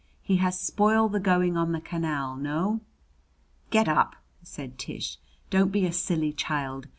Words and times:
He 0.23 0.37
has 0.37 0.59
spoil 0.59 1.09
the 1.09 1.19
going 1.19 1.55
on 1.55 1.73
the 1.73 1.79
canal. 1.79 2.35
No?" 2.35 2.79
"Get 3.69 3.87
up!" 3.87 4.15
said 4.41 4.79
Tish. 4.79 5.19
"Don't 5.51 5.71
be 5.71 5.85
a 5.85 5.93
silly 5.93 6.33
child. 6.33 6.87